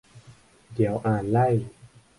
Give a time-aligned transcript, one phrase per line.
[0.73, 1.47] เดี๋ยวอ่านไล่